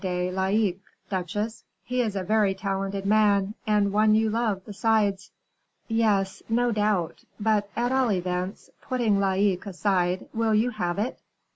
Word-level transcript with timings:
de 0.03 0.31
Laicques, 0.31 0.81
duchesse? 1.11 1.63
He 1.83 2.01
is 2.01 2.15
a 2.15 2.23
very 2.23 2.55
talented 2.55 3.05
man, 3.05 3.53
and 3.67 3.93
one 3.93 4.15
you 4.15 4.31
love, 4.31 4.65
besides." 4.65 5.29
"Yes, 5.87 6.41
no 6.49 6.71
doubt; 6.71 7.23
but, 7.39 7.69
at 7.75 7.91
all 7.91 8.11
events, 8.11 8.71
putting 8.81 9.19
Laicques 9.19 9.67
aside, 9.67 10.27
will 10.33 10.55
you 10.55 10.71
have 10.71 10.97
it?" 10.97 11.19